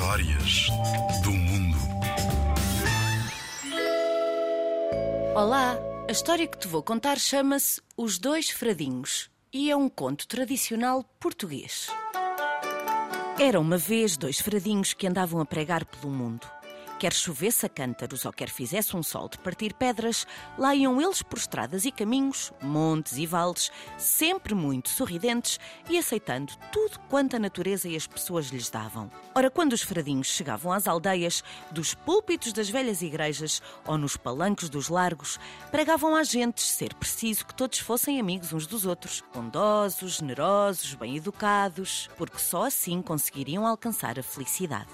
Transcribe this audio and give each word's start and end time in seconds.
Histórias 0.00 0.68
do 1.22 1.30
mundo. 1.30 1.76
Olá, 5.34 5.76
a 6.08 6.10
história 6.10 6.46
que 6.46 6.56
te 6.56 6.66
vou 6.66 6.82
contar 6.82 7.18
chama-se 7.18 7.82
Os 7.98 8.18
Dois 8.18 8.48
Fradinhos 8.48 9.30
e 9.52 9.70
é 9.70 9.76
um 9.76 9.90
conto 9.90 10.26
tradicional 10.26 11.04
português. 11.20 11.88
Era 13.38 13.60
uma 13.60 13.76
vez 13.76 14.16
dois 14.16 14.40
fradinhos 14.40 14.94
que 14.94 15.06
andavam 15.06 15.38
a 15.38 15.44
pregar 15.44 15.84
pelo 15.84 16.10
mundo. 16.10 16.46
Quer 17.00 17.14
chovesse 17.14 17.64
a 17.64 17.68
cântaros 17.70 18.26
ou 18.26 18.32
quer 18.32 18.50
fizesse 18.50 18.94
um 18.94 19.02
sol 19.02 19.26
de 19.26 19.38
partir 19.38 19.72
pedras, 19.72 20.26
lá 20.58 20.74
iam 20.74 21.00
eles 21.00 21.22
por 21.22 21.38
estradas 21.38 21.86
e 21.86 21.90
caminhos, 21.90 22.52
montes 22.60 23.16
e 23.16 23.24
vales, 23.24 23.72
sempre 23.96 24.54
muito 24.54 24.90
sorridentes 24.90 25.58
e 25.88 25.96
aceitando 25.96 26.52
tudo 26.70 26.98
quanto 27.08 27.36
a 27.36 27.38
natureza 27.38 27.88
e 27.88 27.96
as 27.96 28.06
pessoas 28.06 28.48
lhes 28.48 28.68
davam. 28.68 29.10
Ora, 29.34 29.50
quando 29.50 29.72
os 29.72 29.80
fradinhos 29.80 30.26
chegavam 30.26 30.74
às 30.74 30.86
aldeias, 30.86 31.42
dos 31.70 31.94
púlpitos 31.94 32.52
das 32.52 32.68
velhas 32.68 33.00
igrejas 33.00 33.62
ou 33.86 33.96
nos 33.96 34.18
palancos 34.18 34.68
dos 34.68 34.90
largos, 34.90 35.40
pregavam 35.70 36.14
às 36.14 36.28
gentes 36.28 36.66
ser 36.66 36.92
preciso 36.92 37.46
que 37.46 37.54
todos 37.54 37.78
fossem 37.78 38.20
amigos 38.20 38.52
uns 38.52 38.66
dos 38.66 38.84
outros, 38.84 39.24
bondosos, 39.32 40.16
generosos, 40.16 40.92
bem 40.92 41.16
educados, 41.16 42.10
porque 42.18 42.38
só 42.38 42.64
assim 42.64 43.00
conseguiriam 43.00 43.66
alcançar 43.66 44.18
a 44.18 44.22
felicidade. 44.22 44.90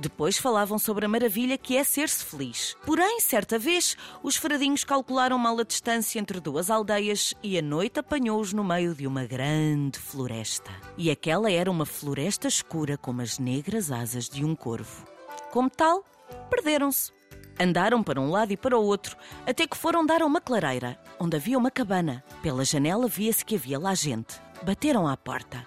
Depois 0.00 0.38
falavam 0.38 0.78
sobre 0.78 1.04
a 1.04 1.08
maravilha 1.08 1.58
que 1.58 1.76
é 1.76 1.84
ser-se 1.84 2.24
feliz. 2.24 2.74
Porém, 2.86 3.20
certa 3.20 3.58
vez, 3.58 3.98
os 4.22 4.34
fradinhos 4.34 4.82
calcularam 4.82 5.36
mal 5.36 5.58
a 5.58 5.62
distância 5.62 6.18
entre 6.18 6.40
duas 6.40 6.70
aldeias 6.70 7.34
e 7.42 7.58
a 7.58 7.62
noite 7.62 8.00
apanhou-os 8.00 8.54
no 8.54 8.64
meio 8.64 8.94
de 8.94 9.06
uma 9.06 9.26
grande 9.26 9.98
floresta. 9.98 10.70
E 10.96 11.10
aquela 11.10 11.52
era 11.52 11.70
uma 11.70 11.84
floresta 11.84 12.48
escura 12.48 12.96
como 12.96 13.20
as 13.20 13.38
negras 13.38 13.92
asas 13.92 14.26
de 14.26 14.42
um 14.42 14.56
corvo. 14.56 15.04
Como 15.50 15.68
tal, 15.68 16.02
perderam-se. 16.48 17.12
Andaram 17.60 18.02
para 18.02 18.18
um 18.18 18.30
lado 18.30 18.52
e 18.52 18.56
para 18.56 18.78
o 18.78 18.82
outro, 18.82 19.18
até 19.46 19.66
que 19.66 19.76
foram 19.76 20.06
dar 20.06 20.22
a 20.22 20.26
uma 20.26 20.40
clareira, 20.40 20.98
onde 21.18 21.36
havia 21.36 21.58
uma 21.58 21.70
cabana. 21.70 22.24
Pela 22.42 22.64
janela 22.64 23.06
via-se 23.06 23.44
que 23.44 23.56
havia 23.56 23.78
lá 23.78 23.94
gente. 23.94 24.40
Bateram 24.62 25.06
à 25.06 25.14
porta. 25.14 25.66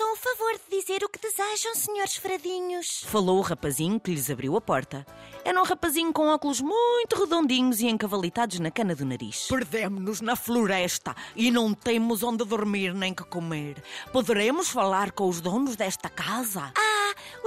Façam 0.00 0.14
o 0.14 0.16
favor 0.16 0.52
de 0.54 0.80
dizer 0.80 1.04
o 1.04 1.10
que 1.10 1.18
desejam, 1.18 1.74
senhores 1.74 2.16
fradinhos. 2.16 3.04
Falou 3.06 3.36
o 3.36 3.42
rapazinho 3.42 4.00
que 4.00 4.10
lhes 4.10 4.30
abriu 4.30 4.56
a 4.56 4.60
porta. 4.60 5.06
Era 5.44 5.60
um 5.60 5.64
rapazinho 5.64 6.10
com 6.10 6.28
óculos 6.28 6.62
muito 6.62 7.16
redondinhos 7.16 7.80
e 7.80 7.86
encavalitados 7.86 8.60
na 8.60 8.70
cana 8.70 8.94
do 8.94 9.04
nariz. 9.04 9.46
Perdemos-nos 9.46 10.22
na 10.22 10.36
floresta 10.36 11.14
e 11.36 11.50
não 11.50 11.74
temos 11.74 12.22
onde 12.22 12.46
dormir 12.46 12.94
nem 12.94 13.12
que 13.12 13.24
comer. 13.24 13.82
Poderemos 14.10 14.70
falar 14.70 15.12
com 15.12 15.28
os 15.28 15.42
donos 15.42 15.76
desta 15.76 16.08
casa? 16.08 16.72
Ah, 16.74 16.89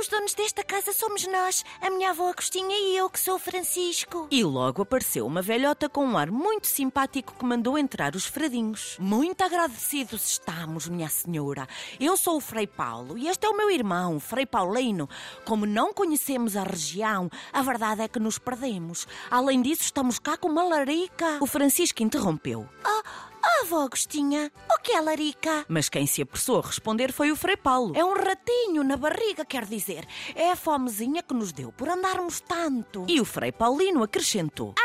os 0.03 0.09
donos 0.09 0.33
desta 0.33 0.65
casa 0.65 0.91
somos 0.91 1.25
nós, 1.27 1.63
a 1.79 1.89
minha 1.89 2.09
avó 2.09 2.29
Agostinha 2.29 2.75
e 2.77 2.97
eu, 2.97 3.09
que 3.09 3.17
sou 3.17 3.35
o 3.35 3.39
Francisco. 3.39 4.27
E 4.29 4.43
logo 4.43 4.81
apareceu 4.81 5.25
uma 5.25 5.41
velhota 5.41 5.87
com 5.87 6.05
um 6.05 6.17
ar 6.17 6.29
muito 6.29 6.67
simpático 6.67 7.33
que 7.39 7.45
mandou 7.45 7.77
entrar 7.77 8.13
os 8.13 8.25
fradinhos. 8.25 8.97
Muito 8.99 9.41
agradecidos 9.41 10.29
estamos, 10.29 10.89
minha 10.89 11.07
senhora. 11.07 11.65
Eu 12.01 12.17
sou 12.17 12.35
o 12.35 12.41
Frei 12.41 12.67
Paulo 12.67 13.17
e 13.17 13.29
este 13.29 13.45
é 13.45 13.49
o 13.49 13.55
meu 13.55 13.71
irmão, 13.71 14.19
Frei 14.19 14.45
Paulino. 14.45 15.07
Como 15.45 15.65
não 15.65 15.93
conhecemos 15.93 16.57
a 16.57 16.63
região, 16.63 17.29
a 17.53 17.61
verdade 17.61 18.01
é 18.01 18.07
que 18.09 18.19
nos 18.19 18.37
perdemos. 18.37 19.07
Além 19.31 19.61
disso, 19.61 19.83
estamos 19.83 20.19
cá 20.19 20.35
com 20.35 20.49
uma 20.49 20.65
larica. 20.65 21.37
O 21.39 21.47
Francisco 21.47 22.03
interrompeu. 22.03 22.67
Oh, 22.85 22.89
oh, 22.89 23.32
avó 23.63 23.85
Agostinha, 23.85 24.51
o 24.69 24.81
que 24.81 24.91
é 24.91 24.99
larica? 24.99 25.65
Mas 25.69 25.87
quem 25.87 26.05
se 26.05 26.21
apressou 26.21 26.59
a 26.59 26.67
responder 26.67 27.13
foi 27.13 27.31
o 27.31 27.35
Frei 27.35 27.55
Paulo. 27.55 27.93
É 27.95 28.03
um 28.03 28.13
ratinho 28.13 28.83
na 28.83 28.97
barriga, 28.97 29.45
quer 29.45 29.65
dizer. 29.65 30.05
É 30.35 30.51
a 30.51 30.55
fomezinha 30.55 31.23
que 31.23 31.33
nos 31.33 31.53
deu 31.53 31.71
por 31.71 31.87
andarmos 31.87 32.41
tanto. 32.41 33.05
E 33.07 33.21
o 33.21 33.25
Frei 33.25 33.53
Paulino 33.53 34.03
acrescentou. 34.03 34.75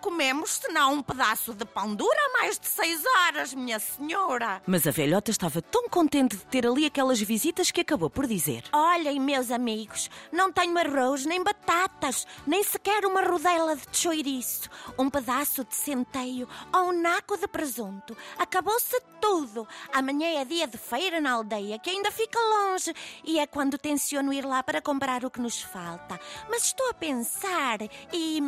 Comemos 0.00 0.50
senão 0.50 0.94
um 0.94 1.02
pedaço 1.02 1.52
de 1.54 1.64
pão 1.64 1.94
duro 1.94 2.10
há 2.16 2.38
mais 2.38 2.58
de 2.58 2.66
seis 2.66 3.02
horas, 3.04 3.52
minha 3.52 3.78
senhora. 3.78 4.62
Mas 4.66 4.86
a 4.86 4.90
velhota 4.90 5.30
estava 5.30 5.60
tão 5.60 5.88
contente 5.88 6.36
de 6.36 6.44
ter 6.46 6.66
ali 6.66 6.86
aquelas 6.86 7.20
visitas 7.20 7.70
que 7.70 7.80
acabou 7.80 8.08
por 8.08 8.26
dizer: 8.26 8.64
Olhem, 8.72 9.20
meus 9.20 9.50
amigos, 9.50 10.08
não 10.32 10.52
tenho 10.52 10.78
arroz, 10.78 11.26
nem 11.26 11.42
batatas, 11.42 12.26
nem 12.46 12.62
sequer 12.62 13.04
uma 13.04 13.22
rodela 13.22 13.76
de 13.76 13.96
chouriço, 13.96 14.70
um 14.98 15.10
pedaço 15.10 15.64
de 15.64 15.74
centeio 15.74 16.48
ou 16.72 16.90
um 16.90 17.00
naco 17.00 17.36
de 17.36 17.48
presunto. 17.48 18.16
Acabou-se 18.38 19.00
tudo. 19.20 19.66
Amanhã 19.92 20.40
é 20.40 20.44
dia 20.44 20.66
de 20.66 20.78
feira 20.78 21.20
na 21.20 21.32
aldeia, 21.32 21.78
que 21.78 21.90
ainda 21.90 22.10
fica 22.10 22.38
longe, 22.38 22.94
e 23.24 23.38
é 23.38 23.46
quando 23.46 23.76
tenciono 23.78 24.32
ir 24.32 24.44
lá 24.44 24.62
para 24.62 24.80
comprar 24.80 25.24
o 25.24 25.30
que 25.30 25.40
nos 25.40 25.60
falta. 25.60 26.18
Mas 26.48 26.64
estou 26.64 26.88
a 26.88 26.94
pensar 26.94 27.78
e. 28.12 28.40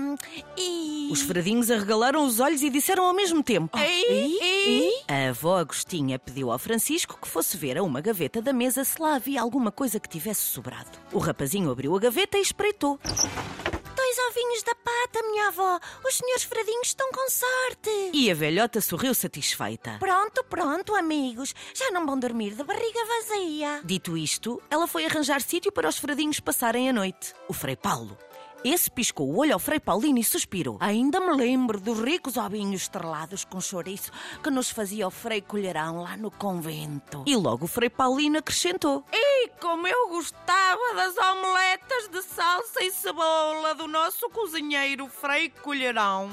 e. 0.56 1.08
Os 1.10 1.22
fradinhos 1.40 1.70
arregalaram 1.70 2.26
os 2.26 2.38
olhos 2.38 2.60
e 2.60 2.68
disseram 2.68 3.06
ao 3.06 3.14
mesmo 3.14 3.42
tempo: 3.42 3.78
Ei, 3.78 4.38
ei. 4.42 4.90
A 5.08 5.30
avó 5.30 5.56
Agostinha 5.56 6.18
pediu 6.18 6.52
ao 6.52 6.58
Francisco 6.58 7.18
que 7.18 7.26
fosse 7.26 7.56
ver 7.56 7.78
a 7.78 7.82
uma 7.82 8.02
gaveta 8.02 8.42
da 8.42 8.52
mesa 8.52 8.84
se 8.84 9.00
lá 9.00 9.14
havia 9.14 9.40
alguma 9.40 9.72
coisa 9.72 9.98
que 9.98 10.08
tivesse 10.08 10.42
sobrado. 10.42 10.90
O 11.10 11.18
rapazinho 11.18 11.70
abriu 11.70 11.96
a 11.96 11.98
gaveta 11.98 12.36
e 12.36 12.42
espreitou. 12.42 13.00
Dois 13.02 14.18
ovinhos 14.28 14.62
da 14.64 14.74
pata, 14.74 15.22
minha 15.30 15.48
avó. 15.48 15.80
Os 16.06 16.16
senhores 16.16 16.42
fradinhos 16.42 16.88
estão 16.88 17.10
com 17.10 17.30
sorte. 17.30 18.10
E 18.12 18.30
a 18.30 18.34
velhota 18.34 18.82
sorriu 18.82 19.14
satisfeita. 19.14 19.96
Pronto, 19.98 20.44
pronto, 20.44 20.94
amigos. 20.94 21.54
Já 21.74 21.90
não 21.90 22.04
vão 22.04 22.18
dormir 22.18 22.54
de 22.54 22.62
barriga 22.62 23.00
vazia. 23.06 23.80
Dito 23.82 24.14
isto, 24.14 24.60
ela 24.68 24.86
foi 24.86 25.06
arranjar 25.06 25.40
sítio 25.40 25.72
para 25.72 25.88
os 25.88 25.96
fradinhos 25.96 26.38
passarem 26.38 26.90
a 26.90 26.92
noite. 26.92 27.32
O 27.48 27.54
Frei 27.54 27.76
Paulo. 27.76 28.18
Esse 28.62 28.90
piscou 28.90 29.26
o 29.26 29.38
olho 29.38 29.54
ao 29.54 29.58
Frei 29.58 29.80
Paulino 29.80 30.18
e 30.18 30.24
suspirou. 30.24 30.76
Ainda 30.80 31.18
me 31.18 31.34
lembro 31.34 31.80
dos 31.80 31.98
ricos 31.98 32.36
ovinhos 32.36 32.82
estrelados 32.82 33.42
com 33.42 33.58
chouriço 33.58 34.12
que 34.42 34.50
nos 34.50 34.68
fazia 34.68 35.06
o 35.06 35.10
Frei 35.10 35.40
Colherão 35.40 36.02
lá 36.02 36.14
no 36.14 36.30
convento. 36.30 37.24
E 37.26 37.34
logo 37.36 37.64
o 37.64 37.68
Frei 37.68 37.88
Paulino 37.88 38.38
acrescentou. 38.38 39.02
E 39.10 39.48
como 39.60 39.86
eu 39.86 40.08
gostava 40.10 40.94
das 40.94 41.16
omeletas 41.16 42.08
de 42.08 42.22
salsa 42.22 42.84
e 42.84 42.90
cebola 42.90 43.74
do 43.74 43.88
nosso 43.88 44.28
cozinheiro 44.28 45.08
Frei 45.08 45.48
Colherão. 45.48 46.28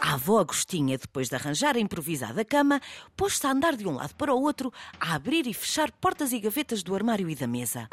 A 0.00 0.14
avó 0.14 0.40
Agostinha, 0.40 0.96
depois 0.96 1.28
de 1.28 1.36
arranjar 1.36 1.76
a 1.76 1.80
improvisada 1.80 2.44
cama, 2.44 2.80
pôs-se 3.16 3.46
a 3.46 3.50
andar 3.50 3.76
de 3.76 3.86
um 3.86 3.94
lado 3.94 4.14
para 4.14 4.34
o 4.34 4.42
outro, 4.42 4.72
a 5.00 5.14
abrir 5.14 5.46
e 5.46 5.54
fechar 5.54 5.90
portas 5.90 6.32
e 6.32 6.40
gavetas 6.40 6.82
do 6.82 6.94
armário 6.94 7.30
e 7.30 7.34
da 7.34 7.46
mesa. 7.46 7.88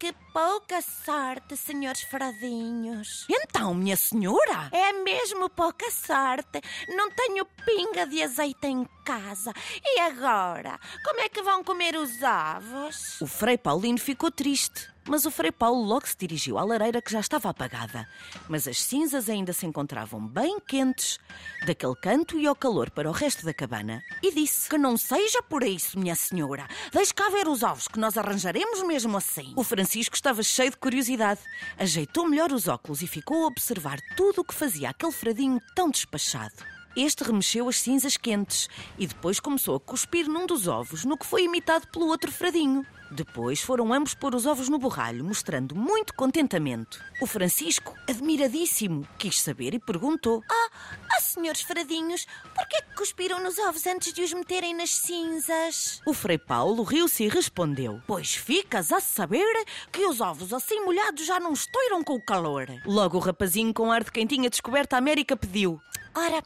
Que 0.00 0.14
pouca 0.32 0.80
sorte, 0.80 1.54
senhores 1.58 2.00
fradinhos. 2.00 3.26
Então, 3.28 3.74
minha 3.74 3.96
senhora? 3.96 4.70
É 4.72 4.94
mesmo 4.94 5.50
pouca 5.50 5.90
sorte. 5.90 6.62
Não 6.88 7.10
tenho 7.10 7.44
pinga 7.66 8.06
de 8.06 8.22
azeite 8.22 8.66
em 8.66 8.88
casa. 9.04 9.52
E 9.84 10.00
agora? 10.00 10.80
Como 11.04 11.20
é 11.20 11.28
que 11.28 11.42
vão 11.42 11.62
comer 11.62 11.96
os 11.96 12.12
ovos? 12.22 13.20
O 13.20 13.26
Frei 13.26 13.58
Paulino 13.58 13.98
ficou 13.98 14.30
triste. 14.30 14.89
Mas 15.10 15.26
o 15.26 15.30
Frei 15.32 15.50
Paulo 15.50 15.82
logo 15.82 16.06
se 16.06 16.16
dirigiu 16.16 16.56
à 16.56 16.62
lareira 16.62 17.02
que 17.02 17.10
já 17.10 17.18
estava 17.18 17.50
apagada. 17.50 18.08
Mas 18.48 18.68
as 18.68 18.80
cinzas 18.80 19.28
ainda 19.28 19.52
se 19.52 19.66
encontravam 19.66 20.24
bem 20.24 20.60
quentes, 20.60 21.18
daquele 21.66 21.96
canto 21.96 22.38
e 22.38 22.46
ao 22.46 22.54
calor 22.54 22.90
para 22.90 23.08
o 23.08 23.12
resto 23.12 23.44
da 23.44 23.52
cabana, 23.52 24.00
e 24.22 24.32
disse: 24.32 24.70
Que 24.70 24.78
não 24.78 24.96
seja 24.96 25.42
por 25.42 25.64
isso, 25.64 25.98
minha 25.98 26.14
senhora. 26.14 26.68
Deixe 26.92 27.12
cá 27.12 27.28
ver 27.28 27.48
os 27.48 27.64
ovos, 27.64 27.88
que 27.88 27.98
nós 27.98 28.16
arranjaremos 28.16 28.84
mesmo 28.84 29.16
assim. 29.16 29.52
O 29.56 29.64
Francisco 29.64 30.14
estava 30.14 30.44
cheio 30.44 30.70
de 30.70 30.76
curiosidade. 30.76 31.40
Ajeitou 31.76 32.28
melhor 32.28 32.52
os 32.52 32.68
óculos 32.68 33.02
e 33.02 33.08
ficou 33.08 33.42
a 33.42 33.48
observar 33.48 33.98
tudo 34.16 34.42
o 34.42 34.44
que 34.44 34.54
fazia 34.54 34.90
aquele 34.90 35.10
fradinho 35.10 35.60
tão 35.74 35.90
despachado. 35.90 36.79
Este 36.96 37.22
remexeu 37.22 37.68
as 37.68 37.80
cinzas 37.80 38.16
quentes 38.16 38.68
e 38.98 39.06
depois 39.06 39.38
começou 39.38 39.76
a 39.76 39.80
cuspir 39.80 40.28
num 40.28 40.46
dos 40.46 40.66
ovos, 40.66 41.04
no 41.04 41.16
que 41.16 41.26
foi 41.26 41.44
imitado 41.44 41.86
pelo 41.88 42.06
outro 42.06 42.32
fradinho. 42.32 42.84
Depois 43.12 43.60
foram 43.60 43.92
ambos 43.92 44.14
pôr 44.14 44.36
os 44.36 44.46
ovos 44.46 44.68
no 44.68 44.78
borralho, 44.78 45.24
mostrando 45.24 45.74
muito 45.74 46.14
contentamento. 46.14 47.02
O 47.20 47.26
Francisco, 47.26 47.92
admiradíssimo, 48.08 49.06
quis 49.18 49.40
saber 49.40 49.74
e 49.74 49.80
perguntou: 49.80 50.44
Ah, 50.48 50.70
ah, 51.16 51.20
senhores 51.20 51.62
fradinhos, 51.62 52.24
por 52.54 52.68
que 52.68 52.76
é 52.76 52.82
que 52.82 52.94
cuspiram 52.94 53.42
nos 53.42 53.58
ovos 53.58 53.84
antes 53.86 54.12
de 54.12 54.22
os 54.22 54.32
meterem 54.32 54.74
nas 54.74 54.90
cinzas? 54.90 56.00
O 56.06 56.14
Frei 56.14 56.38
Paulo 56.38 56.84
riu-se 56.84 57.24
e 57.24 57.28
respondeu: 57.28 58.00
Pois 58.06 58.34
ficas 58.34 58.92
a 58.92 59.00
saber 59.00 59.64
que 59.90 60.06
os 60.06 60.20
ovos 60.20 60.52
assim 60.52 60.80
molhados 60.84 61.26
já 61.26 61.40
não 61.40 61.52
estouram 61.52 62.04
com 62.04 62.14
o 62.14 62.22
calor. 62.22 62.68
Logo 62.86 63.16
o 63.16 63.20
rapazinho, 63.20 63.74
com 63.74 63.90
ar 63.90 64.04
de 64.04 64.12
quem 64.12 64.24
tinha 64.24 64.48
descoberto 64.48 64.94
a 64.94 64.98
América, 64.98 65.36
pediu: 65.36 65.80
Ora, 66.14 66.42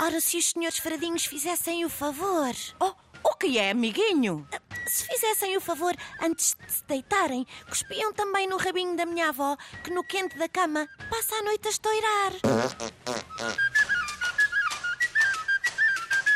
ora, 0.00 0.20
se 0.20 0.36
os 0.36 0.50
senhores 0.50 0.78
fradinhos 0.78 1.24
fizessem 1.24 1.84
o 1.84 1.88
favor. 1.88 2.54
Oh, 2.80 2.92
o 3.24 3.34
que 3.34 3.58
é, 3.58 3.70
amiguinho? 3.70 4.46
Se 4.86 5.06
fizessem 5.06 5.56
o 5.56 5.60
favor 5.60 5.94
antes 6.20 6.56
de 6.64 6.72
se 6.72 6.84
deitarem, 6.86 7.46
cuspiam 7.68 8.12
também 8.12 8.46
no 8.46 8.56
rabinho 8.56 8.96
da 8.96 9.06
minha 9.06 9.30
avó, 9.30 9.56
que 9.82 9.90
no 9.90 10.04
quente 10.04 10.36
da 10.38 10.48
cama 10.48 10.86
passa 11.10 11.34
a 11.34 11.42
noite 11.42 11.66
a 11.66 11.70
estourar. 11.70 12.32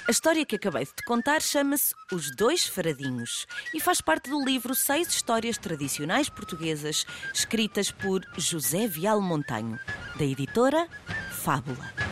A 0.09 0.11
história 0.11 0.45
que 0.45 0.57
acabei 0.57 0.85
de 0.85 0.93
te 0.93 1.05
contar 1.05 1.41
chama-se 1.41 1.95
Os 2.11 2.35
Dois 2.35 2.67
Faradinhos 2.67 3.47
e 3.73 3.79
faz 3.79 4.01
parte 4.01 4.29
do 4.29 4.45
livro 4.45 4.75
Seis 4.75 5.07
Histórias 5.07 5.57
Tradicionais 5.57 6.29
Portuguesas, 6.29 7.07
escritas 7.33 7.93
por 7.93 8.27
José 8.37 8.89
Vial 8.89 9.21
Montanho, 9.21 9.79
da 10.17 10.25
editora 10.25 10.89
Fábula. 11.31 12.10